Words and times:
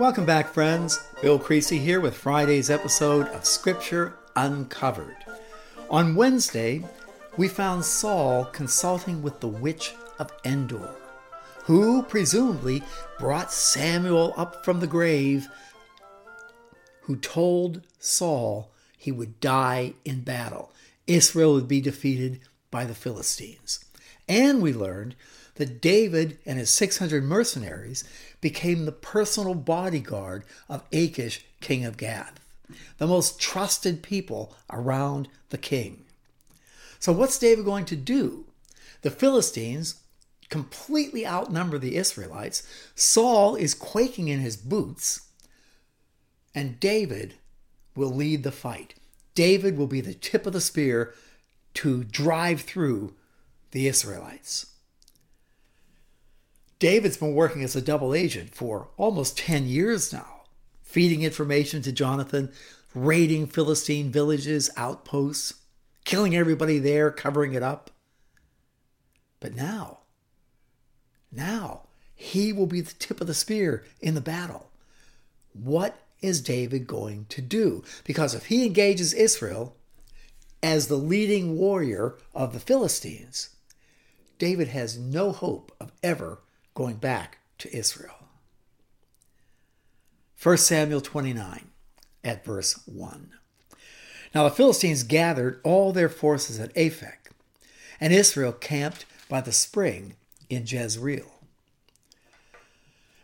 Welcome 0.00 0.24
back, 0.24 0.48
friends. 0.54 0.98
Bill 1.20 1.38
Creasy 1.38 1.76
here 1.76 2.00
with 2.00 2.16
Friday's 2.16 2.70
episode 2.70 3.28
of 3.28 3.44
Scripture 3.44 4.14
Uncovered. 4.34 5.18
On 5.90 6.14
Wednesday, 6.14 6.82
we 7.36 7.48
found 7.48 7.84
Saul 7.84 8.46
consulting 8.46 9.20
with 9.20 9.40
the 9.40 9.48
witch 9.48 9.92
of 10.18 10.32
Endor, 10.42 10.94
who 11.64 12.02
presumably 12.04 12.82
brought 13.18 13.52
Samuel 13.52 14.32
up 14.38 14.64
from 14.64 14.80
the 14.80 14.86
grave, 14.86 15.46
who 17.02 17.16
told 17.16 17.82
Saul 17.98 18.72
he 18.96 19.12
would 19.12 19.38
die 19.38 19.92
in 20.06 20.22
battle. 20.22 20.72
Israel 21.06 21.52
would 21.52 21.68
be 21.68 21.82
defeated 21.82 22.40
by 22.70 22.86
the 22.86 22.94
Philistines. 22.94 23.84
And 24.26 24.62
we 24.62 24.72
learned 24.72 25.14
that 25.56 25.82
David 25.82 26.38
and 26.46 26.58
his 26.58 26.70
600 26.70 27.22
mercenaries 27.22 28.02
became 28.40 28.84
the 28.84 28.92
personal 28.92 29.54
bodyguard 29.54 30.44
of 30.68 30.84
Achish, 30.92 31.44
king 31.60 31.84
of 31.84 31.96
Gath, 31.96 32.40
the 32.98 33.06
most 33.06 33.40
trusted 33.40 34.02
people 34.02 34.54
around 34.70 35.28
the 35.50 35.58
king. 35.58 36.04
So, 36.98 37.12
what's 37.12 37.38
David 37.38 37.64
going 37.64 37.86
to 37.86 37.96
do? 37.96 38.46
The 39.02 39.10
Philistines 39.10 40.00
completely 40.50 41.26
outnumber 41.26 41.78
the 41.78 41.96
Israelites. 41.96 42.66
Saul 42.94 43.54
is 43.54 43.74
quaking 43.74 44.28
in 44.28 44.40
his 44.40 44.56
boots, 44.56 45.28
and 46.54 46.78
David 46.80 47.34
will 47.94 48.14
lead 48.14 48.42
the 48.42 48.52
fight. 48.52 48.94
David 49.34 49.78
will 49.78 49.86
be 49.86 50.00
the 50.00 50.14
tip 50.14 50.46
of 50.46 50.52
the 50.52 50.60
spear 50.60 51.14
to 51.74 52.04
drive 52.04 52.62
through 52.62 53.14
the 53.70 53.86
Israelites. 53.86 54.66
David's 56.80 57.18
been 57.18 57.34
working 57.34 57.62
as 57.62 57.76
a 57.76 57.82
double 57.82 58.14
agent 58.14 58.54
for 58.54 58.88
almost 58.96 59.36
10 59.36 59.66
years 59.66 60.14
now, 60.14 60.44
feeding 60.82 61.22
information 61.22 61.82
to 61.82 61.92
Jonathan, 61.92 62.50
raiding 62.94 63.46
Philistine 63.46 64.10
villages, 64.10 64.70
outposts, 64.78 65.60
killing 66.04 66.34
everybody 66.34 66.78
there, 66.78 67.10
covering 67.10 67.52
it 67.52 67.62
up. 67.62 67.90
But 69.40 69.54
now, 69.54 69.98
now, 71.30 71.82
he 72.14 72.50
will 72.50 72.66
be 72.66 72.80
the 72.80 72.94
tip 72.94 73.20
of 73.20 73.26
the 73.26 73.34
spear 73.34 73.84
in 74.00 74.14
the 74.14 74.22
battle. 74.22 74.70
What 75.52 76.00
is 76.22 76.40
David 76.40 76.86
going 76.86 77.26
to 77.28 77.42
do? 77.42 77.84
Because 78.04 78.34
if 78.34 78.46
he 78.46 78.64
engages 78.64 79.12
Israel 79.12 79.76
as 80.62 80.86
the 80.86 80.96
leading 80.96 81.58
warrior 81.58 82.16
of 82.34 82.54
the 82.54 82.60
Philistines, 82.60 83.50
David 84.38 84.68
has 84.68 84.96
no 84.98 85.32
hope 85.32 85.72
of 85.78 85.92
ever 86.02 86.38
going 86.80 86.96
back 86.96 87.40
to 87.58 87.76
Israel. 87.76 88.14
1 90.42 90.56
Samuel 90.56 91.02
29 91.02 91.68
at 92.24 92.42
verse 92.42 92.80
1. 92.86 93.32
Now 94.34 94.44
the 94.44 94.54
Philistines 94.54 95.02
gathered 95.02 95.60
all 95.62 95.92
their 95.92 96.08
forces 96.08 96.58
at 96.58 96.74
Aphek, 96.74 97.32
and 98.00 98.14
Israel 98.14 98.52
camped 98.52 99.04
by 99.28 99.42
the 99.42 99.52
spring 99.52 100.14
in 100.48 100.64
Jezreel. 100.66 101.30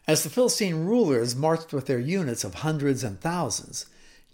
As 0.06 0.22
the 0.22 0.28
Philistine 0.28 0.84
rulers 0.84 1.34
marched 1.34 1.72
with 1.72 1.86
their 1.86 1.98
units 1.98 2.44
of 2.44 2.56
hundreds 2.56 3.02
and 3.02 3.18
thousands, 3.18 3.86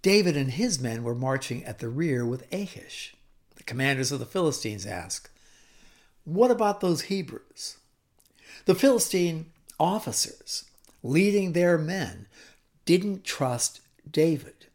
David 0.03 0.37
and 0.37 0.51
his 0.51 0.81
men 0.81 1.05
were 1.05 1.15
marching 1.15 1.63
at 1.63 1.79
the 1.79 1.89
rear 1.89 2.27
with 2.27 2.53
Achish. 2.53 3.15
The 3.55 3.63
commanders 3.63 4.11
of 4.11 4.19
the 4.19 4.27
Philistines 4.27 4.85
asked, 4.85 5.31
What 6.25 6.51
about 6.51 6.81
those 6.81 7.03
Hebrews? 7.03 7.77
The 8.65 8.75
Philistine 8.75 9.47
officers 9.79 10.65
leading 11.03 11.53
their 11.53 11.79
men 11.79 12.27
didn't 12.85 13.25
trust 13.25 13.81
David. 14.09 14.67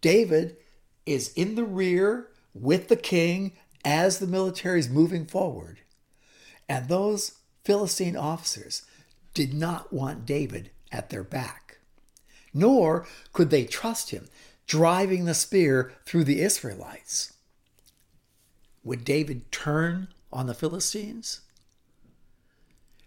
David 0.00 0.56
is 1.04 1.32
in 1.34 1.54
the 1.54 1.64
rear 1.64 2.28
with 2.54 2.88
the 2.88 2.96
king 2.96 3.52
as 3.84 4.18
the 4.18 4.26
military 4.26 4.80
is 4.80 4.88
moving 4.88 5.26
forward. 5.26 5.80
And 6.68 6.88
those 6.88 7.38
Philistine 7.64 8.16
officers 8.16 8.82
did 9.34 9.54
not 9.54 9.92
want 9.92 10.26
David 10.26 10.70
at 10.90 11.10
their 11.10 11.22
back. 11.22 11.78
Nor 12.52 13.06
could 13.32 13.50
they 13.50 13.64
trust 13.64 14.10
him 14.10 14.26
driving 14.66 15.24
the 15.24 15.34
spear 15.34 15.92
through 16.04 16.24
the 16.24 16.40
Israelites. 16.40 17.34
Would 18.82 19.04
David 19.04 19.52
turn 19.52 20.08
on 20.32 20.46
the 20.46 20.54
Philistines? 20.54 21.42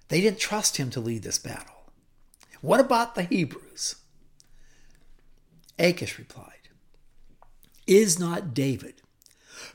They 0.09 0.22
didn't 0.22 0.40
trust 0.40 0.78
him 0.78 0.90
to 0.92 1.00
lead 1.00 1.24
this 1.24 1.40
battle. 1.40 1.92
What 2.62 2.80
about 2.80 3.16
the 3.16 3.24
Hebrews? 3.24 3.96
Achish 5.78 6.20
replied, 6.20 6.70
Is 7.88 8.20
not 8.20 8.53
David, 8.53 9.02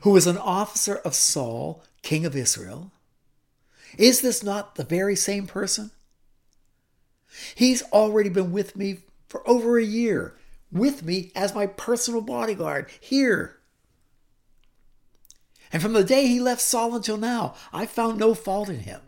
who 0.01 0.11
was 0.11 0.27
an 0.27 0.37
officer 0.37 0.97
of 0.97 1.15
Saul, 1.15 1.83
king 2.03 2.25
of 2.25 2.35
Israel, 2.35 2.91
is 3.97 4.21
this 4.21 4.43
not 4.43 4.75
the 4.75 4.83
very 4.83 5.15
same 5.15 5.47
person? 5.47 5.91
He's 7.55 7.81
already 7.83 8.29
been 8.29 8.51
with 8.51 8.75
me 8.75 8.99
for 9.27 9.47
over 9.49 9.77
a 9.77 9.83
year, 9.83 10.35
with 10.71 11.03
me 11.03 11.31
as 11.35 11.55
my 11.55 11.67
personal 11.67 12.21
bodyguard 12.21 12.89
here. 12.99 13.57
And 15.71 15.81
from 15.81 15.93
the 15.93 16.03
day 16.03 16.27
he 16.27 16.39
left 16.39 16.61
Saul 16.61 16.95
until 16.95 17.17
now, 17.17 17.55
I 17.73 17.85
found 17.85 18.17
no 18.17 18.33
fault 18.33 18.69
in 18.69 18.81
him. 18.81 19.01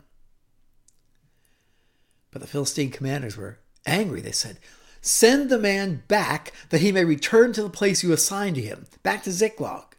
But 2.30 2.40
the 2.40 2.48
Philistine 2.48 2.90
commanders 2.90 3.36
were 3.36 3.58
angry. 3.86 4.20
They 4.20 4.32
said, 4.32 4.58
Send 5.00 5.48
the 5.48 5.58
man 5.58 6.02
back 6.08 6.52
that 6.70 6.80
he 6.80 6.92
may 6.92 7.04
return 7.04 7.52
to 7.54 7.62
the 7.62 7.70
place 7.70 8.02
you 8.02 8.12
assigned 8.12 8.56
to 8.56 8.62
him, 8.62 8.86
back 9.02 9.22
to 9.24 9.32
Ziklag. 9.32 9.96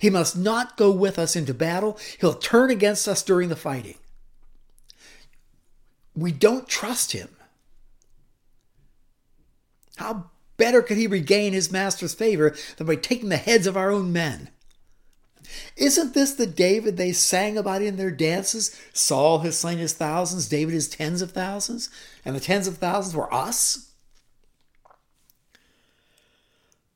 He 0.00 0.10
must 0.10 0.36
not 0.36 0.76
go 0.76 0.90
with 0.90 1.18
us 1.18 1.36
into 1.36 1.54
battle. 1.54 1.98
He'll 2.20 2.34
turn 2.34 2.70
against 2.70 3.06
us 3.06 3.22
during 3.22 3.48
the 3.48 3.56
fighting. 3.56 3.96
We 6.14 6.32
don't 6.32 6.68
trust 6.68 7.12
him. 7.12 7.36
How 9.96 10.30
better 10.56 10.82
could 10.82 10.96
he 10.96 11.06
regain 11.06 11.52
his 11.52 11.70
master's 11.70 12.14
favor 12.14 12.56
than 12.76 12.86
by 12.86 12.96
taking 12.96 13.28
the 13.28 13.36
heads 13.36 13.66
of 13.66 13.76
our 13.76 13.90
own 13.90 14.12
men? 14.12 14.50
Isn't 15.76 16.14
this 16.14 16.34
the 16.34 16.46
David 16.46 16.96
they 16.96 17.12
sang 17.12 17.56
about 17.56 17.82
in 17.82 17.96
their 17.96 18.10
dances? 18.10 18.78
Saul 18.92 19.40
has 19.40 19.58
slain 19.58 19.78
his 19.78 19.92
thousands, 19.92 20.48
David 20.48 20.74
his 20.74 20.88
tens 20.88 21.22
of 21.22 21.32
thousands, 21.32 21.88
and 22.24 22.34
the 22.34 22.40
tens 22.40 22.66
of 22.66 22.78
thousands 22.78 23.14
were 23.14 23.32
us? 23.32 23.90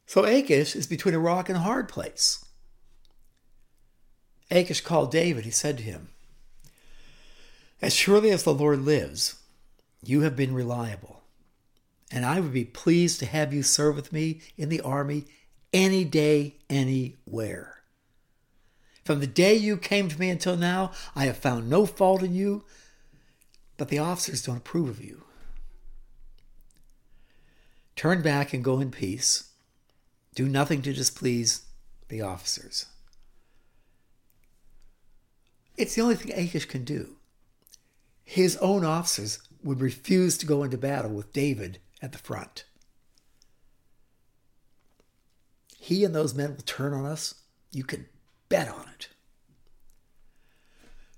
So 0.07 0.25
Achish 0.25 0.77
is 0.77 0.87
between 0.87 1.15
a 1.15 1.19
rock 1.19 1.49
and 1.49 1.57
a 1.57 1.63
hard 1.63 1.89
place. 1.89 2.45
Achish 4.51 4.83
called 4.83 5.11
David. 5.11 5.45
He 5.45 5.51
said 5.51 5.79
to 5.79 5.83
him, 5.83 6.11
As 7.81 7.95
surely 7.95 8.31
as 8.31 8.43
the 8.43 8.53
Lord 8.53 8.83
lives, 8.83 9.37
you 10.05 10.21
have 10.21 10.37
been 10.37 10.53
reliable, 10.53 11.23
and 12.11 12.27
I 12.27 12.41
would 12.41 12.53
be 12.53 12.65
pleased 12.65 13.21
to 13.21 13.27
have 13.27 13.55
you 13.55 13.63
serve 13.63 13.97
with 13.97 14.13
me 14.13 14.43
in 14.59 14.69
the 14.69 14.83
army 14.83 15.25
any 15.73 16.05
day, 16.05 16.57
anywhere. 16.69 17.82
From 19.05 19.21
the 19.21 19.27
day 19.27 19.55
you 19.55 19.77
came 19.77 20.09
to 20.09 20.19
me 20.19 20.31
until 20.31 20.57
now, 20.57 20.93
I 21.17 21.25
have 21.25 21.37
found 21.37 21.69
no 21.69 21.87
fault 21.87 22.23
in 22.23 22.35
you, 22.35 22.65
but 23.77 23.89
the 23.89 23.99
officers 23.99 24.43
don't 24.43 24.59
approve 24.59 24.89
of 24.89 25.05
you. 25.05 25.25
Turn 27.97 28.23
back 28.23 28.53
and 28.53 28.65
go 28.65 28.81
in 28.81 28.91
peace. 28.91 29.51
Do 30.35 30.49
nothing 30.49 30.83
to 30.83 30.93
displease 30.93 31.63
the 32.09 32.23
officers. 32.23 32.87
It's 35.77 35.95
the 35.95 36.03
only 36.03 36.15
thing 36.15 36.33
Achish 36.33 36.67
can 36.67 36.85
do. 36.85 37.17
His 38.25 38.57
own 38.59 38.85
officers 38.85 39.41
would 39.65 39.81
refuse 39.81 40.39
to 40.39 40.47
go 40.47 40.63
into 40.63 40.79
battle 40.79 41.11
with 41.11 41.33
David 41.33 41.79
at 42.01 42.13
the 42.13 42.19
front. 42.19 42.65
He 45.79 46.05
and 46.05 46.15
those 46.15 46.35
men 46.35 46.55
will 46.55 46.63
turn 46.63 46.93
on 46.93 47.05
us. 47.05 47.35
You 47.73 47.85
can 47.85 48.07
bet 48.53 48.69
on 48.69 48.85
it. 48.95 49.09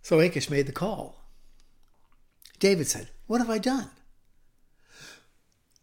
So 0.03 0.21
Achish 0.21 0.49
made 0.49 0.67
the 0.67 0.73
call. 0.73 1.25
David 2.61 2.87
said, 2.87 3.09
What 3.27 3.41
have 3.41 3.51
I 3.51 3.59
done? 3.59 3.91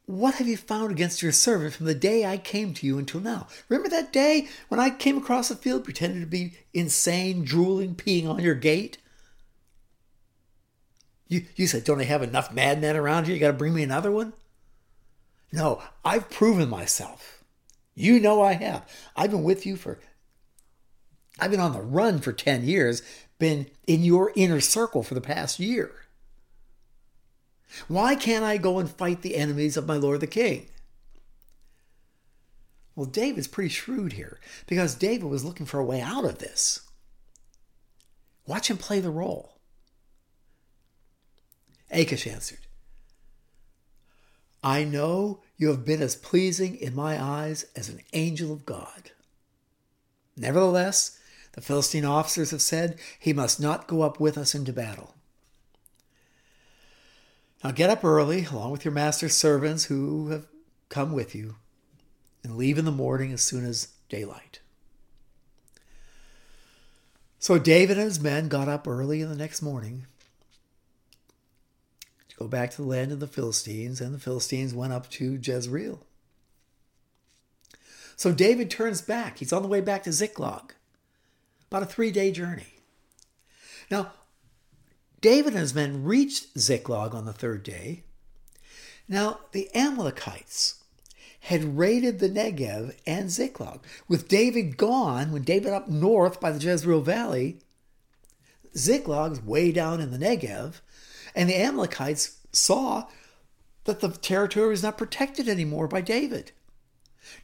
What 0.06 0.36
have 0.36 0.48
you 0.48 0.57
found 0.57 0.92
against 0.92 1.21
your 1.21 1.33
servant 1.33 1.74
from 1.74 1.88
the 1.88 1.94
day 1.94 2.25
I 2.25 2.38
came 2.38 2.74
to 2.74 2.88
you 2.88 2.98
until 2.98 3.19
now? 3.19 3.48
Remember 3.68 3.89
that 3.89 4.13
day 4.13 4.48
when 4.69 4.80
I 4.80 4.89
came 4.89 5.18
across 5.18 5.50
the 5.50 5.56
field 5.56 5.83
pretending 5.83 6.21
to 6.21 6.25
be 6.25 6.53
insane, 6.74 7.44
drooling, 7.44 7.95
peeing 7.95 8.30
on 8.30 8.39
your 8.39 8.56
gate? 8.56 8.98
You, 11.27 11.45
you 11.56 11.68
said, 11.68 11.83
Don't 11.83 12.00
I 12.00 12.06
have 12.06 12.24
enough 12.24 12.53
madmen 12.53 12.95
around 12.95 13.25
here? 13.25 13.33
You 13.33 13.42
got 13.42 13.48
to 13.48 13.53
bring 13.53 13.74
me 13.74 13.83
another 13.83 14.12
one? 14.12 14.31
No, 15.51 15.81
I've 16.06 16.30
proven 16.30 16.69
myself. 16.69 17.44
You 17.94 18.21
know 18.21 18.42
I 18.42 18.53
have. 18.53 18.89
I've 19.18 19.31
been 19.31 19.44
with 19.44 19.65
you 19.65 19.75
for 19.75 20.00
I've 21.39 21.51
been 21.51 21.59
on 21.59 21.73
the 21.73 21.81
run 21.81 22.19
for 22.19 22.33
10 22.33 22.63
years, 22.63 23.01
been 23.39 23.67
in 23.87 24.03
your 24.03 24.31
inner 24.35 24.59
circle 24.59 25.03
for 25.03 25.13
the 25.13 25.21
past 25.21 25.59
year. 25.59 25.91
Why 27.87 28.15
can't 28.15 28.43
I 28.43 28.57
go 28.57 28.79
and 28.79 28.89
fight 28.89 29.21
the 29.21 29.35
enemies 29.35 29.77
of 29.77 29.87
my 29.87 29.95
Lord 29.95 30.19
the 30.19 30.27
King? 30.27 30.67
Well, 32.95 33.05
David's 33.05 33.47
pretty 33.47 33.69
shrewd 33.69 34.13
here 34.13 34.39
because 34.67 34.95
David 34.95 35.29
was 35.29 35.45
looking 35.45 35.65
for 35.65 35.79
a 35.79 35.85
way 35.85 36.01
out 36.01 36.25
of 36.25 36.39
this. 36.39 36.81
Watch 38.45 38.69
him 38.69 38.77
play 38.77 38.99
the 38.99 39.09
role. 39.09 39.53
Achish 41.89 42.27
answered, 42.27 42.59
I 44.63 44.83
know 44.83 45.41
you 45.57 45.69
have 45.69 45.85
been 45.85 46.01
as 46.01 46.15
pleasing 46.15 46.75
in 46.75 46.93
my 46.93 47.21
eyes 47.21 47.65
as 47.75 47.89
an 47.89 48.01
angel 48.13 48.53
of 48.53 48.65
God. 48.65 49.11
Nevertheless, 50.37 51.17
the 51.53 51.62
Philistine 51.62 52.06
officers 52.06 52.51
have 52.51 52.62
said 52.62 52.98
he 53.19 53.33
must 53.33 53.59
not 53.59 53.88
go 53.88 54.01
up 54.01 54.19
with 54.19 54.38
us 54.38 54.56
into 54.56 54.71
battle. 54.71 55.15
Now 57.63 57.71
get 57.71 57.89
up 57.89 58.03
early, 58.03 58.45
along 58.45 58.71
with 58.71 58.86
your 58.86 58.94
master's 58.94 59.36
servants 59.36 59.86
who 59.86 60.30
have 60.30 60.48
come 60.89 61.13
with 61.13 61.36
you, 61.36 61.56
and 62.44 62.57
leave 62.57 62.77
in 62.77 62.86
the 62.86 62.92
morning 62.92 63.31
as 63.31 63.42
soon 63.42 63.65
as 63.65 63.89
daylight. 64.09 64.59
So 67.38 67.57
David 67.57 67.98
and 67.98 68.06
his 68.06 68.19
men 68.19 68.50
got 68.50 68.68
up 68.68 68.88
early 68.88 69.21
in 69.21 69.30
the 69.30 69.36
next 69.36 69.62
morning 69.62 70.06
to 72.30 72.36
go 72.36 72.48
back 72.48 72.71
to 72.71 72.77
the 72.77 72.88
land 72.88 73.12
of 73.12 73.19
the 73.19 73.27
Philistines, 73.27 74.00
and 74.00 74.13
the 74.13 74.19
Philistines 74.19 74.74
went 74.74 74.94
up 74.94 75.09
to 75.12 75.39
Jezreel. 75.42 76.06
So 78.15 78.31
David 78.31 78.69
turns 78.69 79.01
back. 79.01 79.39
He's 79.39 79.51
on 79.51 79.63
the 79.63 79.68
way 79.68 79.81
back 79.81 80.03
to 80.03 80.12
Ziklag, 80.12 80.75
about 81.71 81.83
a 81.83 81.85
three 81.85 82.12
day 82.12 82.31
journey. 82.31 82.75
Now, 83.89 84.12
David 85.21 85.53
and 85.53 85.62
his 85.62 85.73
men 85.73 86.03
reached 86.03 86.59
Ziklag 86.59 87.15
on 87.15 87.25
the 87.25 87.33
third 87.33 87.63
day. 87.63 88.03
Now, 89.07 89.39
the 89.53 89.73
Amalekites 89.73 90.83
had 91.41 91.77
raided 91.77 92.19
the 92.19 92.29
Negev 92.29 92.95
and 93.07 93.31
Ziklag. 93.31 93.79
With 94.07 94.27
David 94.27 94.77
gone, 94.77 95.31
when 95.31 95.44
David 95.44 95.71
up 95.71 95.88
north 95.88 96.41
by 96.41 96.51
the 96.51 96.59
Jezreel 96.59 97.01
Valley, 97.01 97.59
Ziklag's 98.75 99.41
way 99.41 99.71
down 99.71 100.01
in 100.01 100.12
the 100.12 100.17
Negev, 100.17 100.81
and 101.33 101.50
the 101.50 101.59
Amalekites 101.59 102.38
saw 102.51 103.07
that 103.85 104.01
the 104.01 104.09
territory 104.09 104.69
was 104.69 104.83
not 104.83 104.97
protected 104.97 105.47
anymore 105.47 105.88
by 105.88 106.01
David. 106.01 106.51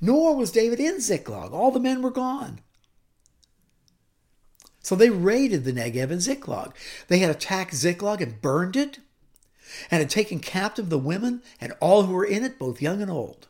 Nor 0.02 0.36
was 0.36 0.52
David 0.52 0.80
in 0.80 1.00
Ziklag. 1.00 1.54
All 1.54 1.72
the 1.72 1.80
men 1.80 2.02
were 2.02 2.12
gone. 2.12 2.60
So 4.88 4.96
they 4.96 5.10
raided 5.10 5.66
the 5.66 5.74
Negev 5.74 6.12
and 6.12 6.22
Ziklag. 6.22 6.74
They 7.10 7.18
had 7.20 7.30
attacked 7.30 7.76
Ziklag 7.76 8.22
and 8.22 8.42
burned 8.42 8.78
it, 8.78 9.00
and 9.92 10.00
had 10.00 10.10
taken 10.10 10.40
captive 10.40 10.90
the 10.90 10.98
women 10.98 11.42
and 11.60 11.74
all 11.82 12.04
who 12.04 12.14
were 12.14 12.24
in 12.24 12.42
it, 12.42 12.58
both 12.58 12.82
young 12.82 13.02
and 13.02 13.12
old. 13.12 13.50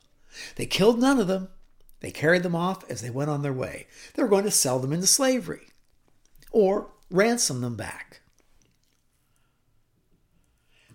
They 0.55 0.65
killed 0.65 0.99
none 0.99 1.19
of 1.19 1.27
them. 1.27 1.49
They 1.99 2.09
carried 2.09 2.41
them 2.41 2.55
off 2.55 2.89
as 2.89 3.01
they 3.01 3.11
went 3.11 3.29
on 3.29 3.43
their 3.43 3.53
way. 3.53 3.85
They 4.15 4.23
were 4.23 4.29
going 4.29 4.45
to 4.45 4.51
sell 4.51 4.79
them 4.79 4.91
into 4.91 5.05
slavery 5.05 5.67
or 6.49 6.87
ransom 7.11 7.61
them 7.61 7.75
back. 7.75 8.21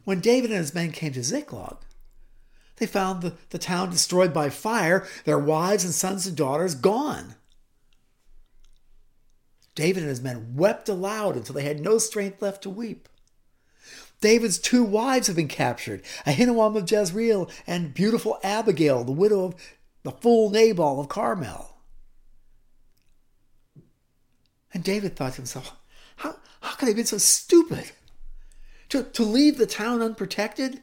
When 0.03 0.19
David 0.19 0.51
and 0.51 0.59
his 0.59 0.75
men 0.75 0.91
came 0.91 1.13
to 1.13 1.23
Ziklag, 1.23 1.77
they 2.79 2.87
found 2.87 3.23
the, 3.23 3.35
the 3.51 3.61
town 3.61 3.91
destroyed 3.91 4.35
by 4.35 4.51
fire, 4.51 5.07
their 5.25 5.39
wives 5.39 5.85
and 5.85 5.95
sons 5.95 6.27
and 6.27 6.37
daughters 6.37 6.75
gone. 6.75 7.37
David 9.75 10.03
and 10.03 10.11
his 10.11 10.21
men 10.21 10.55
wept 10.55 10.89
aloud 10.89 11.37
until 11.37 11.55
they 11.55 11.65
had 11.65 11.81
no 11.81 11.99
strength 11.99 12.43
left 12.43 12.63
to 12.63 12.71
weep. 12.71 13.09
David's 14.21 14.59
two 14.59 14.85
wives 14.85 15.27
have 15.27 15.37
been 15.37 15.49
captured 15.49 16.03
Ahinoam 16.27 16.77
of 16.77 16.91
Jezreel 16.91 17.51
and 17.67 17.93
beautiful 17.93 18.39
Abigail, 18.45 19.03
the 19.03 19.13
widow 19.13 19.45
of 19.45 19.55
the 20.05 20.13
fool 20.13 20.51
Nabal 20.51 21.01
of 21.01 21.09
Carmel. 21.09 21.77
And 24.73 24.85
David 24.85 25.17
thought 25.17 25.33
to 25.33 25.37
himself, 25.39 25.73
how, 26.17 26.37
how 26.61 26.77
could 26.77 26.87
I 26.87 26.91
have 26.91 26.97
been 26.97 27.07
so 27.07 27.19
stupid? 27.19 27.93
To, 28.91 29.03
to 29.03 29.23
leave 29.23 29.59
the 29.59 29.67
town 29.67 30.03
unprotected? 30.03 30.83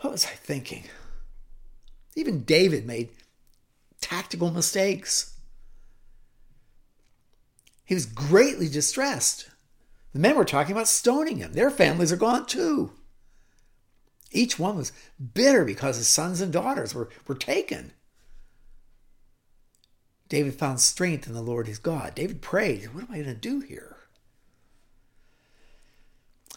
What 0.00 0.12
was 0.12 0.26
I 0.26 0.30
thinking? 0.30 0.84
Even 2.14 2.44
David 2.44 2.86
made 2.86 3.10
tactical 4.00 4.50
mistakes. 4.50 5.37
He 7.88 7.94
was 7.94 8.04
greatly 8.04 8.68
distressed. 8.68 9.48
The 10.12 10.18
men 10.18 10.36
were 10.36 10.44
talking 10.44 10.72
about 10.72 10.88
stoning 10.88 11.38
him. 11.38 11.54
Their 11.54 11.70
families 11.70 12.12
are 12.12 12.18
gone 12.18 12.44
too. 12.44 12.92
Each 14.30 14.58
one 14.58 14.76
was 14.76 14.92
bitter 15.32 15.64
because 15.64 15.96
his 15.96 16.06
sons 16.06 16.42
and 16.42 16.52
daughters 16.52 16.94
were, 16.94 17.08
were 17.26 17.34
taken. 17.34 17.94
David 20.28 20.54
found 20.56 20.80
strength 20.80 21.26
in 21.26 21.32
the 21.32 21.40
Lord 21.40 21.66
his 21.66 21.78
God. 21.78 22.14
David 22.14 22.42
prayed, 22.42 22.92
What 22.92 23.04
am 23.04 23.10
I 23.10 23.22
going 23.22 23.24
to 23.28 23.34
do 23.34 23.60
here? 23.60 23.96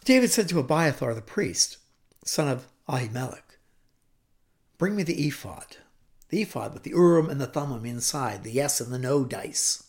David 0.04 0.32
said 0.32 0.50
to 0.50 0.60
Abiathar 0.60 1.14
the 1.14 1.22
priest, 1.22 1.78
son 2.26 2.50
of 2.50 2.68
Ahimelech, 2.90 3.58
Bring 4.78 4.98
me 4.98 5.04
the 5.04 5.26
ephod, 5.30 5.78
the 6.28 6.42
ephod 6.42 6.74
with 6.74 6.84
the 6.84 6.90
Urim 6.90 7.30
and 7.30 7.40
the 7.40 7.48
Thummim 7.48 7.86
inside, 7.86 8.44
the 8.44 8.52
yes 8.52 8.82
and 8.82 8.92
the 8.92 9.00
no 9.00 9.24
dice. 9.24 9.84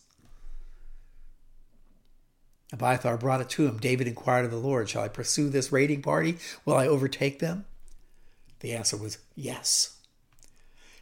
Abiathar 2.73 3.17
brought 3.17 3.39
it 3.39 3.49
to 3.49 3.67
him. 3.67 3.77
David 3.77 4.07
inquired 4.07 4.45
of 4.45 4.51
the 4.51 4.57
Lord, 4.57 4.89
Shall 4.89 5.03
I 5.03 5.07
pursue 5.07 5.49
this 5.49 5.71
raiding 5.71 6.01
party? 6.01 6.39
Will 6.65 6.75
I 6.75 6.87
overtake 6.87 7.37
them? 7.39 7.65
The 8.61 8.73
answer 8.73 8.97
was 8.97 9.19
yes. 9.35 9.97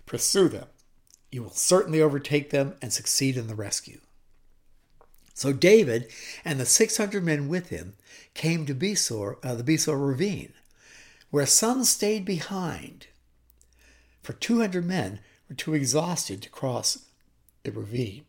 Pursue 0.06 0.50
them. 0.50 0.68
You 1.32 1.44
will 1.44 1.52
certainly 1.52 2.02
overtake 2.02 2.50
them 2.50 2.76
and 2.82 2.92
succeed 2.92 3.38
in 3.38 3.48
the 3.48 3.56
rescue. 3.56 4.02
So 5.34 5.54
David 5.54 6.12
and 6.44 6.60
the 6.60 6.66
600 6.66 7.24
men 7.24 7.48
with 7.48 7.70
him 7.70 7.94
came 8.34 8.66
to 8.66 8.76
Besor, 8.76 9.38
uh, 9.42 9.56
the 9.56 9.64
Besor 9.64 9.98
ravine, 9.98 10.52
where 11.30 11.46
some 11.46 11.86
stayed 11.86 12.26
behind, 12.26 13.08
for 14.22 14.34
200 14.34 14.86
men 14.86 15.22
were 15.48 15.56
too 15.56 15.74
exhausted 15.74 16.42
to 16.42 16.50
cross 16.50 17.06
the 17.64 17.72
ravine. 17.72 18.26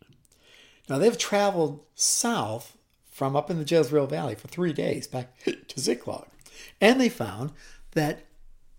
Now 0.87 0.97
they've 0.97 1.17
traveled 1.17 1.81
south 1.93 2.77
from 3.13 3.35
up 3.35 3.51
in 3.51 3.59
the 3.59 3.63
Jezreel 3.63 4.07
Valley 4.07 4.33
for 4.33 4.47
three 4.47 4.73
days 4.73 5.05
back 5.05 5.37
to 5.45 5.79
Ziklag. 5.79 6.25
And 6.81 6.99
they 6.99 7.09
found 7.09 7.51
that 7.91 8.25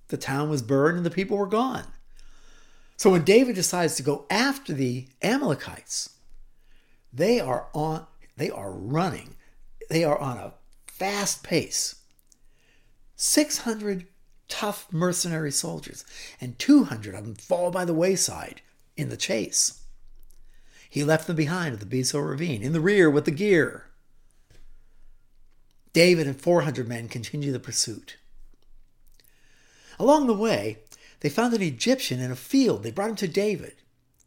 the 0.09 0.17
town 0.17 0.51
was 0.51 0.61
burned 0.61 0.97
and 0.97 1.07
the 1.07 1.11
people 1.11 1.39
were 1.39 1.47
gone. 1.47 1.85
So 2.97 3.11
when 3.11 3.25
David 3.25 3.55
decides 3.55 3.95
to 3.97 4.03
go 4.03 4.27
after 4.31 4.73
the 4.73 5.07
Amalekites, 5.23 6.11
they 7.13 7.41
are 7.41 7.69
on 7.73 8.07
they 8.37 8.51
are 8.51 8.73
running. 8.73 9.37
They 9.89 10.03
are 10.03 10.19
on 10.19 10.39
a 10.39 10.55
fast 10.89 11.45
pace. 11.45 11.97
600 13.15 14.09
tough 14.49 14.93
mercenary 14.93 15.53
soldiers 15.53 16.05
and 16.41 16.59
200 16.59 17.15
of 17.15 17.25
them 17.25 17.35
fall 17.37 17.71
by 17.71 17.85
the 17.85 17.95
wayside 17.95 18.61
in 18.97 19.09
the 19.09 19.17
chase. 19.17 19.85
He 20.91 21.05
left 21.05 21.27
them 21.27 21.37
behind 21.37 21.75
at 21.75 21.81
the 21.81 21.87
Besor 21.87 22.29
ravine, 22.29 22.63
in 22.63 22.73
the 22.73 22.81
rear 22.81 23.09
with 23.11 23.25
the 23.25 23.31
gear. 23.31 23.87
David 25.95 26.27
and 26.27 26.39
400 26.39 26.87
men 26.87 27.09
continue 27.09 27.53
the 27.53 27.61
pursuit. 27.61 28.17
Along 29.99 30.27
the 30.27 30.35
way, 30.35 30.79
they 31.21 31.31
found 31.31 31.55
an 31.55 31.63
Egyptian 31.63 32.21
in 32.21 32.33
a 32.33 32.37
field. 32.37 32.83
They 32.83 32.91
brought 32.91 33.11
him 33.11 33.17
to 33.17 33.29
David. 33.29 33.77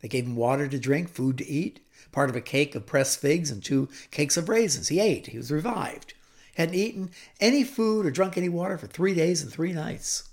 They 0.02 0.08
gave 0.08 0.26
him 0.26 0.38
water 0.38 0.68
to 0.68 0.80
drink, 0.80 1.10
food 1.10 1.38
to 1.40 1.48
eat, 1.48 1.86
part 2.14 2.30
of 2.30 2.38
a 2.38 2.42
cake 2.42 2.74
of 2.74 2.86
pressed 2.86 3.20
figs, 3.20 3.52
and 3.52 3.62
two 3.62 3.90
cakes 4.12 4.38
of 4.38 4.48
raisins. 4.48 4.88
He 4.88 5.02
ate. 5.02 5.28
He 5.28 5.38
was 5.38 5.52
revived. 5.52 6.14
Hadn't 6.56 6.76
eaten 6.76 7.12
any 7.42 7.66
food 7.66 8.06
or 8.06 8.12
drunk 8.12 8.38
any 8.38 8.50
water 8.50 8.78
for 8.78 8.88
three 8.88 9.14
days 9.14 9.44
and 9.44 9.52
three 9.52 9.74
nights. 9.74 10.30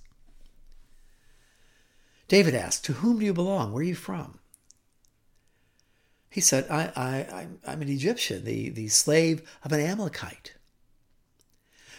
David 2.28 2.54
asked, 2.54 2.84
To 2.84 2.94
whom 2.94 3.18
do 3.18 3.24
you 3.24 3.34
belong? 3.34 3.72
Where 3.72 3.80
are 3.80 3.84
you 3.84 3.96
from? 3.96 4.38
He 6.30 6.40
said, 6.40 6.66
I, 6.70 6.92
I, 6.96 7.46
I'm 7.66 7.82
an 7.82 7.88
Egyptian, 7.88 8.44
the, 8.44 8.68
the 8.70 8.88
slave 8.88 9.42
of 9.64 9.72
an 9.72 9.80
Amalekite. 9.80 10.54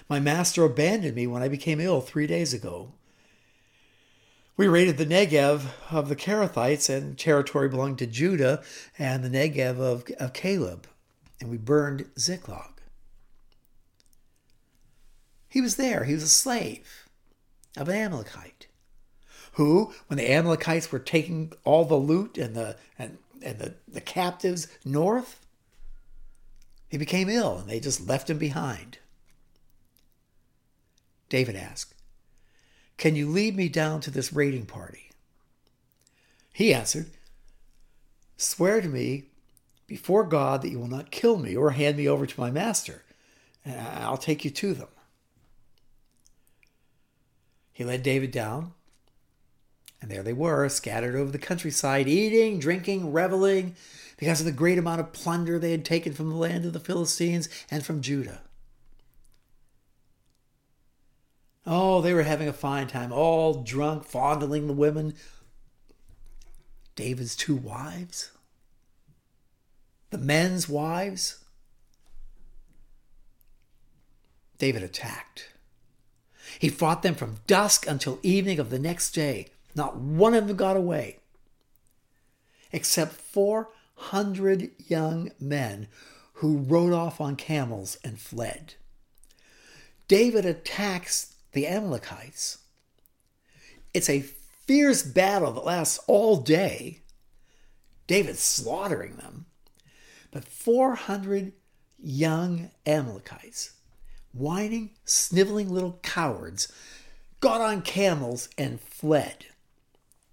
My 0.08 0.20
master 0.20 0.64
abandoned 0.64 1.16
me 1.16 1.26
when 1.28 1.42
I 1.42 1.48
became 1.48 1.80
ill 1.80 2.02
three 2.02 2.28
days 2.28 2.54
ago. 2.54 2.94
We 4.58 4.68
raided 4.68 4.98
the 4.98 5.06
Negev 5.06 5.64
of 5.92 6.08
the 6.08 6.16
Kerethites, 6.16 6.90
and 6.90 7.18
territory 7.18 7.68
belonged 7.68 7.98
to 8.00 8.08
Judah, 8.08 8.64
and 8.98 9.24
the 9.24 9.30
Negev 9.30 9.80
of, 9.80 10.06
of 10.18 10.34
Caleb, 10.34 10.88
and 11.42 11.50
we 11.50 11.58
burned 11.58 12.10
Ziklag. 12.18 12.72
He 15.50 15.60
was 15.60 15.76
there. 15.76 16.04
He 16.04 16.14
was 16.14 16.24
a 16.24 16.30
slave 16.30 17.10
of 17.76 17.90
an 17.90 17.96
Amalekite, 17.96 18.68
who, 19.54 19.94
when 20.08 20.18
the 20.18 20.32
Amalekites 20.32 20.92
were 20.92 21.00
taking 21.00 21.52
all 21.64 21.84
the 21.84 21.96
loot 21.96 22.38
and 22.38 22.56
the 22.56 22.78
and, 22.98 23.18
and 23.42 23.60
the, 23.60 23.74
the 23.88 24.02
captives 24.02 24.68
north, 24.86 25.46
he 26.88 26.98
became 26.98 27.30
ill, 27.30 27.58
and 27.58 27.70
they 27.70 27.80
just 27.80 28.08
left 28.08 28.30
him 28.30 28.38
behind. 28.38 29.00
David 31.30 31.56
asked, 31.56 31.94
Can 32.98 33.16
you 33.16 33.30
lead 33.30 33.56
me 33.56 33.70
down 33.70 34.02
to 34.02 34.12
this 34.12 34.34
raiding 34.34 34.66
party? 34.66 35.10
He 36.54 36.74
answered, 36.74 37.12
Swear 38.38 38.82
to 38.82 38.88
me 38.88 39.26
before 39.88 40.24
God 40.24 40.62
that 40.62 40.70
you 40.70 40.80
will 40.80 40.88
not 40.88 41.12
kill 41.12 41.38
me 41.38 41.56
or 41.56 41.72
hand 41.72 41.98
me 41.98 42.08
over 42.08 42.26
to 42.26 42.40
my 42.40 42.52
master, 42.52 43.04
and 43.64 43.80
I'll 43.80 44.18
take 44.18 44.46
you 44.46 44.52
to 44.52 44.74
them. 44.74 44.88
He 47.72 47.84
led 47.84 48.04
David 48.04 48.32
down, 48.32 48.72
and 50.02 50.10
there 50.10 50.24
they 50.24 50.34
were, 50.34 50.70
scattered 50.70 51.16
over 51.16 51.32
the 51.32 51.38
countryside, 51.38 52.08
eating, 52.08 52.60
drinking, 52.60 53.12
reveling, 53.12 53.76
because 54.18 54.40
of 54.40 54.46
the 54.46 54.54
great 54.54 54.78
amount 54.78 55.02
of 55.02 55.12
plunder 55.12 55.60
they 55.60 55.72
had 55.72 55.84
taken 55.84 56.14
from 56.14 56.30
the 56.30 56.36
land 56.38 56.64
of 56.64 56.72
the 56.72 56.80
Philistines 56.80 57.50
and 57.70 57.86
from 57.86 58.02
Judah. 58.02 58.42
Oh, 61.66 62.02
they 62.02 62.14
were 62.14 62.24
having 62.24 62.48
a 62.48 62.54
fine 62.54 62.88
time, 62.88 63.12
all 63.12 63.64
drunk, 63.64 64.06
fondling 64.06 64.68
the 64.68 64.74
women. 64.74 65.16
David's 66.96 67.36
two 67.36 67.56
wives, 67.56 68.32
the 70.12 70.18
men's 70.18 70.70
wives. 70.70 71.44
David 74.58 74.84
attacked. 74.84 75.50
He 76.60 76.70
fought 76.70 77.02
them 77.02 77.16
from 77.16 77.40
dusk 77.48 77.86
until 77.88 78.20
evening 78.24 78.60
of 78.60 78.70
the 78.70 78.80
next 78.80 79.12
day. 79.12 79.48
Not 79.76 79.98
one 79.98 80.34
of 80.34 80.48
them 80.48 80.56
got 80.56 80.78
away, 80.78 81.20
except 82.72 83.14
400 83.14 84.72
young 84.88 85.32
men 85.40 85.88
who 86.36 86.60
rode 86.60 86.94
off 86.94 87.20
on 87.20 87.36
camels 87.36 87.98
and 88.04 88.18
fled. 88.18 88.76
David 90.08 90.46
attacks 90.46 91.35
the 91.56 91.66
Amalekites. 91.66 92.60
It's 93.94 94.10
a 94.10 94.22
fierce 94.68 95.02
battle 95.02 95.54
that 95.54 95.66
lasts 95.66 96.00
all 96.06 96.38
day. 96.38 97.02
David's 98.08 98.42
slaughtering 98.42 99.16
them. 99.16 99.48
But 100.32 100.44
400 100.44 101.54
young 101.98 102.70
Amalekites 102.86 103.72
whining, 104.34 104.92
sniveling 105.06 105.70
little 105.70 105.98
cowards, 106.04 106.72
got 107.40 107.62
on 107.62 107.82
camels 107.82 108.50
and 108.58 108.82
fled. 108.82 109.46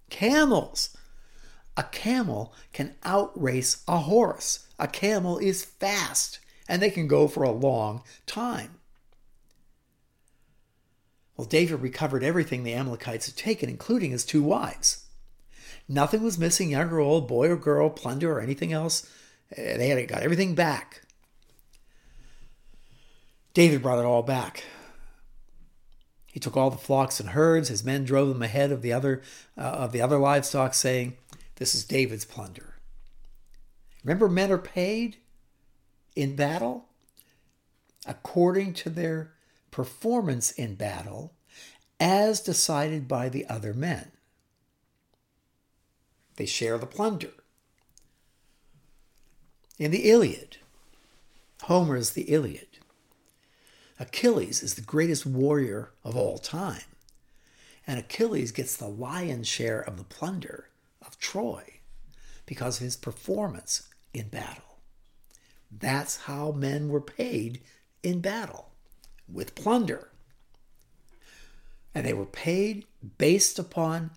Camels! 0.09 0.95
A 1.77 1.83
camel 1.83 2.53
can 2.73 2.95
outrace 3.03 3.81
a 3.87 3.99
horse. 3.99 4.67
A 4.77 4.87
camel 4.87 5.39
is 5.39 5.63
fast, 5.63 6.39
and 6.67 6.81
they 6.81 6.91
can 6.91 7.07
go 7.07 7.27
for 7.29 7.43
a 7.43 7.51
long 7.51 8.03
time. 8.27 8.79
Well, 11.35 11.47
David 11.47 11.81
recovered 11.81 12.23
everything 12.23 12.63
the 12.63 12.73
Amalekites 12.73 13.25
had 13.25 13.35
taken, 13.35 13.69
including 13.69 14.11
his 14.11 14.23
two 14.23 14.43
wives. 14.43 15.05
Nothing 15.87 16.23
was 16.23 16.37
missing, 16.37 16.71
young 16.71 16.89
or 16.89 16.99
old, 16.99 17.27
boy 17.27 17.49
or 17.49 17.57
girl, 17.57 17.89
plunder 17.89 18.31
or 18.31 18.41
anything 18.41 18.71
else. 18.71 19.09
They 19.55 19.89
had 19.89 20.07
got 20.07 20.21
everything 20.23 20.55
back. 20.55 21.01
David 23.53 23.81
brought 23.81 23.99
it 23.99 24.05
all 24.05 24.23
back. 24.23 24.63
He 26.27 26.39
took 26.39 26.57
all 26.57 26.71
the 26.71 26.77
flocks 26.77 27.19
and 27.19 27.29
herds. 27.29 27.69
His 27.69 27.83
men 27.83 28.05
drove 28.05 28.29
them 28.29 28.41
ahead 28.41 28.71
of 28.71 28.81
the 28.81 28.93
other 28.93 29.21
uh, 29.57 29.61
of 29.61 29.91
the 29.91 30.01
other 30.01 30.17
livestock, 30.17 30.73
saying, 30.73 31.17
"This 31.57 31.75
is 31.75 31.83
David's 31.83 32.25
plunder." 32.25 32.75
Remember, 34.03 34.27
men 34.27 34.51
are 34.51 34.57
paid 34.57 35.17
in 36.15 36.35
battle 36.35 36.85
according 38.05 38.73
to 38.73 38.89
their 38.89 39.32
performance 39.73 40.51
in 40.51 40.75
battle, 40.75 41.33
as 41.99 42.39
decided 42.39 43.07
by 43.07 43.27
the 43.27 43.45
other 43.47 43.73
men. 43.73 44.11
They 46.35 46.45
share 46.45 46.77
the 46.77 46.85
plunder. 46.85 47.33
In 49.79 49.89
the 49.89 50.11
Iliad, 50.11 50.57
Homer's 51.63 52.11
the 52.11 52.21
Iliad. 52.23 52.77
Achilles 53.99 54.61
is 54.61 54.75
the 54.75 54.81
greatest 54.81 55.25
warrior 55.25 55.91
of 56.03 56.15
all 56.15 56.37
time. 56.37 56.83
And 57.87 57.99
Achilles 57.99 58.51
gets 58.51 58.77
the 58.77 58.87
lion's 58.87 59.47
share 59.47 59.81
of 59.81 59.97
the 59.97 60.03
plunder 60.03 60.69
of 61.05 61.17
Troy 61.17 61.79
because 62.45 62.77
of 62.77 62.83
his 62.83 62.95
performance 62.95 63.89
in 64.13 64.27
battle. 64.27 64.77
That's 65.71 66.17
how 66.17 66.51
men 66.51 66.89
were 66.89 67.01
paid 67.01 67.61
in 68.03 68.19
battle 68.19 68.72
with 69.31 69.55
plunder. 69.55 70.09
And 71.95 72.05
they 72.05 72.13
were 72.13 72.25
paid 72.25 72.85
based 73.17 73.59
upon 73.59 74.11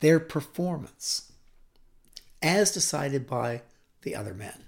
their 0.00 0.20
performance 0.20 1.32
as 2.42 2.70
decided 2.70 3.26
by 3.26 3.62
the 4.02 4.14
other 4.14 4.34
men. 4.34 4.64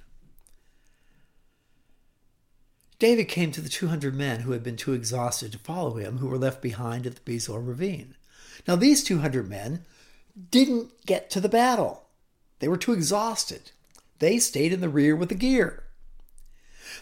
David 2.98 3.28
came 3.28 3.52
to 3.52 3.60
the 3.60 3.68
200 3.68 4.14
men 4.14 4.40
who 4.40 4.52
had 4.52 4.62
been 4.62 4.76
too 4.76 4.94
exhausted 4.94 5.52
to 5.52 5.58
follow 5.58 5.94
him, 5.94 6.18
who 6.18 6.28
were 6.28 6.38
left 6.38 6.62
behind 6.62 7.06
at 7.06 7.16
the 7.16 7.20
Besor 7.20 7.66
ravine. 7.66 8.14
Now, 8.66 8.76
these 8.76 9.04
200 9.04 9.48
men 9.48 9.84
didn't 10.50 11.04
get 11.04 11.28
to 11.30 11.40
the 11.40 11.48
battle. 11.48 12.04
They 12.58 12.68
were 12.68 12.78
too 12.78 12.94
exhausted. 12.94 13.72
They 14.18 14.38
stayed 14.38 14.72
in 14.72 14.80
the 14.80 14.88
rear 14.88 15.14
with 15.14 15.28
the 15.28 15.34
gear. 15.34 15.84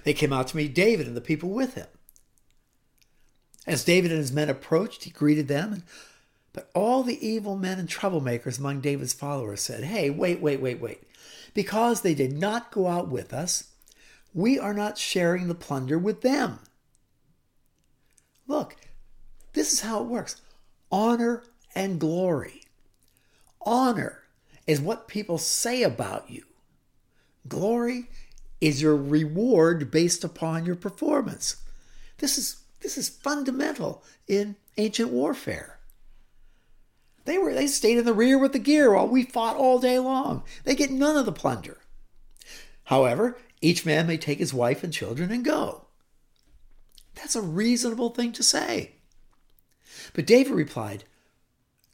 They 0.02 0.14
came 0.14 0.32
out 0.32 0.48
to 0.48 0.56
meet 0.56 0.74
David 0.74 1.06
and 1.06 1.16
the 1.16 1.20
people 1.20 1.50
with 1.50 1.74
him. 1.74 1.86
As 3.66 3.84
David 3.84 4.10
and 4.10 4.20
his 4.20 4.32
men 4.32 4.50
approached, 4.50 5.04
he 5.04 5.10
greeted 5.10 5.48
them. 5.48 5.84
But 6.52 6.70
all 6.74 7.02
the 7.02 7.26
evil 7.26 7.56
men 7.56 7.78
and 7.78 7.88
troublemakers 7.88 8.58
among 8.58 8.80
David's 8.80 9.12
followers 9.12 9.60
said, 9.60 9.84
Hey, 9.84 10.10
wait, 10.10 10.40
wait, 10.40 10.60
wait, 10.60 10.80
wait. 10.80 11.02
Because 11.52 12.00
they 12.00 12.14
did 12.14 12.32
not 12.32 12.70
go 12.70 12.86
out 12.86 13.08
with 13.08 13.32
us, 13.32 13.70
we 14.32 14.58
are 14.58 14.74
not 14.74 14.98
sharing 14.98 15.48
the 15.48 15.54
plunder 15.54 15.98
with 15.98 16.22
them. 16.22 16.58
Look, 18.46 18.76
this 19.52 19.72
is 19.72 19.80
how 19.80 20.02
it 20.02 20.08
works 20.08 20.40
honor 20.92 21.42
and 21.74 21.98
glory. 21.98 22.62
Honor 23.62 24.22
is 24.66 24.80
what 24.80 25.08
people 25.08 25.38
say 25.38 25.82
about 25.82 26.30
you, 26.30 26.44
glory 27.48 28.08
is 28.60 28.80
your 28.80 28.96
reward 28.96 29.90
based 29.90 30.24
upon 30.24 30.64
your 30.64 30.76
performance. 30.76 31.56
This 32.18 32.38
is, 32.38 32.63
this 32.84 32.98
is 32.98 33.08
fundamental 33.08 34.04
in 34.28 34.56
ancient 34.76 35.10
warfare. 35.10 35.80
They 37.24 37.38
were 37.38 37.54
they 37.54 37.66
stayed 37.66 37.96
in 37.96 38.04
the 38.04 38.12
rear 38.12 38.38
with 38.38 38.52
the 38.52 38.58
gear 38.58 38.92
while 38.92 39.08
we 39.08 39.22
fought 39.22 39.56
all 39.56 39.78
day 39.78 39.98
long. 39.98 40.44
They 40.64 40.74
get 40.74 40.90
none 40.90 41.16
of 41.16 41.24
the 41.24 41.32
plunder. 41.32 41.78
However, 42.84 43.38
each 43.62 43.86
man 43.86 44.06
may 44.06 44.18
take 44.18 44.38
his 44.38 44.52
wife 44.52 44.84
and 44.84 44.92
children 44.92 45.32
and 45.32 45.42
go. 45.42 45.86
That's 47.14 47.34
a 47.34 47.40
reasonable 47.40 48.10
thing 48.10 48.32
to 48.32 48.42
say. 48.42 48.92
But 50.12 50.26
David 50.26 50.52
replied, 50.52 51.04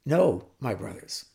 No, 0.04 0.47
my 0.59 0.75
brothers, 0.75 1.26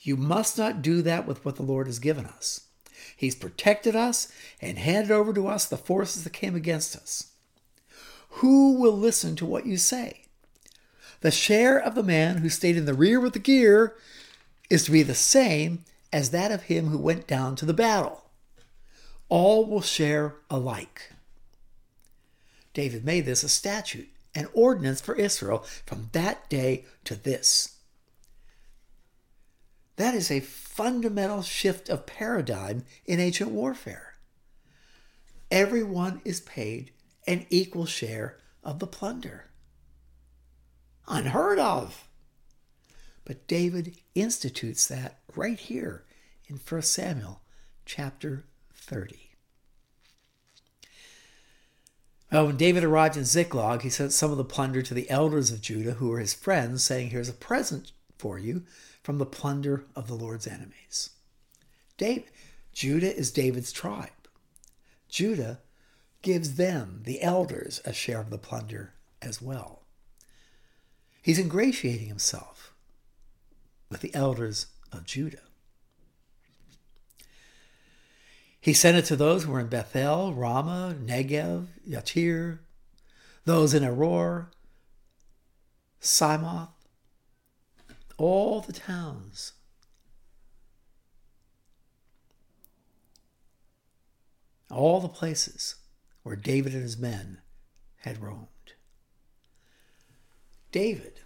you 0.00 0.16
must 0.16 0.56
not 0.56 0.80
do 0.80 1.02
that 1.02 1.26
with 1.26 1.44
what 1.44 1.56
the 1.56 1.62
Lord 1.62 1.86
has 1.86 1.98
given 1.98 2.24
us. 2.24 2.68
He's 3.14 3.34
protected 3.34 3.94
us 3.94 4.32
and 4.62 4.78
handed 4.78 5.10
over 5.10 5.34
to 5.34 5.48
us 5.48 5.66
the 5.66 5.76
forces 5.76 6.24
that 6.24 6.32
came 6.32 6.54
against 6.54 6.96
us. 6.96 7.31
Who 8.36 8.74
will 8.74 8.96
listen 8.96 9.36
to 9.36 9.46
what 9.46 9.66
you 9.66 9.76
say? 9.76 10.22
The 11.20 11.30
share 11.30 11.78
of 11.78 11.94
the 11.94 12.02
man 12.02 12.38
who 12.38 12.48
stayed 12.48 12.76
in 12.76 12.84
the 12.84 12.94
rear 12.94 13.20
with 13.20 13.32
the 13.32 13.38
gear 13.38 13.94
is 14.68 14.84
to 14.84 14.90
be 14.90 15.02
the 15.02 15.14
same 15.14 15.84
as 16.12 16.30
that 16.30 16.50
of 16.50 16.64
him 16.64 16.88
who 16.88 16.98
went 16.98 17.26
down 17.26 17.56
to 17.56 17.66
the 17.66 17.74
battle 17.74 18.22
all 19.32 19.64
will 19.64 19.80
share 19.80 20.34
alike. 20.50 21.10
David 22.74 23.02
made 23.02 23.24
this 23.24 23.42
a 23.42 23.48
statute, 23.48 24.10
an 24.34 24.46
ordinance 24.52 25.00
for 25.00 25.14
Israel 25.14 25.64
from 25.86 26.10
that 26.12 26.50
day 26.50 26.84
to 27.04 27.14
this. 27.14 27.78
That 29.96 30.14
is 30.14 30.30
a 30.30 30.40
fundamental 30.40 31.40
shift 31.40 31.88
of 31.88 32.04
paradigm 32.04 32.84
in 33.06 33.20
ancient 33.20 33.52
warfare. 33.52 34.16
Everyone 35.50 36.20
is 36.26 36.42
paid 36.42 36.90
an 37.26 37.46
equal 37.50 37.86
share 37.86 38.38
of 38.62 38.78
the 38.78 38.86
plunder. 38.86 39.50
Unheard 41.08 41.58
of. 41.58 42.08
But 43.24 43.46
David 43.46 43.96
institutes 44.14 44.86
that 44.86 45.20
right 45.34 45.58
here 45.58 46.04
in 46.46 46.56
1 46.56 46.82
Samuel 46.82 47.40
chapter 47.84 48.44
30. 48.74 49.30
Well, 52.30 52.46
when 52.46 52.56
David 52.56 52.82
arrived 52.82 53.16
in 53.16 53.24
Ziklag, 53.24 53.82
he 53.82 53.90
sent 53.90 54.12
some 54.12 54.30
of 54.30 54.38
the 54.38 54.44
plunder 54.44 54.80
to 54.82 54.94
the 54.94 55.08
elders 55.10 55.50
of 55.50 55.60
Judah, 55.60 55.92
who 55.92 56.08
were 56.08 56.18
his 56.18 56.32
friends, 56.32 56.82
saying, 56.82 57.10
Here's 57.10 57.28
a 57.28 57.34
present 57.34 57.92
for 58.16 58.38
you 58.38 58.64
from 59.02 59.18
the 59.18 59.26
plunder 59.26 59.84
of 59.94 60.06
the 60.08 60.14
Lord's 60.14 60.46
enemies. 60.46 61.10
Judah 62.72 63.14
is 63.14 63.30
David's 63.30 63.70
tribe. 63.70 64.08
Judah 65.08 65.60
gives 66.22 66.54
them, 66.54 67.02
the 67.04 67.20
elders, 67.20 67.80
a 67.84 67.92
share 67.92 68.20
of 68.20 68.30
the 68.30 68.38
plunder 68.38 68.94
as 69.20 69.42
well. 69.42 69.82
He's 71.20 71.38
ingratiating 71.38 72.08
himself 72.08 72.74
with 73.90 74.00
the 74.00 74.14
elders 74.14 74.66
of 74.90 75.04
Judah. 75.04 75.42
He 78.60 78.72
sent 78.72 78.96
it 78.96 79.04
to 79.06 79.16
those 79.16 79.44
who 79.44 79.52
were 79.52 79.60
in 79.60 79.66
Bethel, 79.66 80.32
Ramah, 80.34 80.96
Negev, 81.00 81.66
Yatir, 81.88 82.60
those 83.44 83.74
in 83.74 83.82
Aroer, 83.82 84.46
Siphmoth, 86.00 86.68
all 88.16 88.60
the 88.60 88.72
towns. 88.72 89.52
All 94.70 95.00
the 95.00 95.08
places 95.08 95.74
where 96.22 96.36
David 96.36 96.72
and 96.72 96.82
his 96.82 96.98
men 96.98 97.38
had 97.98 98.22
roamed. 98.22 98.46
David, 100.70 101.20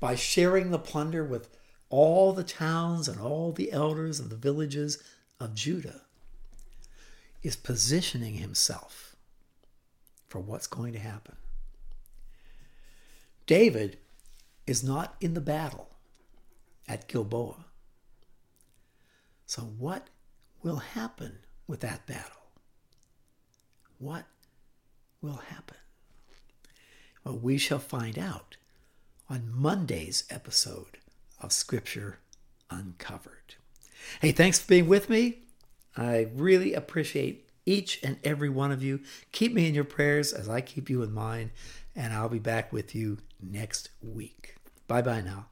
by 0.00 0.14
sharing 0.14 0.70
the 0.70 0.78
plunder 0.78 1.24
with 1.24 1.48
all 1.88 2.32
the 2.32 2.44
towns 2.44 3.08
and 3.08 3.20
all 3.20 3.52
the 3.52 3.72
elders 3.72 4.20
of 4.20 4.28
the 4.28 4.36
villages 4.36 5.02
of 5.40 5.54
Judah, 5.54 6.02
is 7.42 7.56
positioning 7.56 8.34
himself 8.34 9.16
for 10.28 10.40
what's 10.40 10.66
going 10.66 10.92
to 10.92 10.98
happen. 10.98 11.36
David 13.46 13.98
is 14.66 14.82
not 14.82 15.14
in 15.20 15.34
the 15.34 15.40
battle 15.40 15.88
at 16.88 17.08
Gilboa. 17.08 17.66
So, 19.46 19.62
what 19.62 20.08
will 20.62 20.76
happen 20.76 21.38
with 21.68 21.80
that 21.80 22.06
battle? 22.06 22.45
What 23.98 24.24
will 25.20 25.40
happen? 25.48 25.76
Well, 27.24 27.38
we 27.38 27.58
shall 27.58 27.78
find 27.78 28.18
out 28.18 28.56
on 29.28 29.50
Monday's 29.52 30.24
episode 30.30 30.98
of 31.40 31.52
Scripture 31.52 32.18
Uncovered. 32.70 33.54
Hey, 34.20 34.32
thanks 34.32 34.58
for 34.58 34.68
being 34.68 34.86
with 34.86 35.10
me. 35.10 35.38
I 35.96 36.28
really 36.34 36.74
appreciate 36.74 37.48
each 37.64 38.00
and 38.02 38.18
every 38.22 38.48
one 38.48 38.70
of 38.70 38.82
you. 38.82 39.00
Keep 39.32 39.54
me 39.54 39.66
in 39.66 39.74
your 39.74 39.84
prayers 39.84 40.32
as 40.32 40.48
I 40.48 40.60
keep 40.60 40.88
you 40.88 41.02
in 41.02 41.12
mine, 41.12 41.50
and 41.94 42.12
I'll 42.12 42.28
be 42.28 42.38
back 42.38 42.72
with 42.72 42.94
you 42.94 43.18
next 43.42 43.88
week. 44.00 44.56
Bye 44.86 45.02
bye 45.02 45.22
now. 45.22 45.46